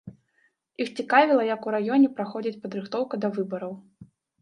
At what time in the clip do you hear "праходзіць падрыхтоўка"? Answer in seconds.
2.17-3.15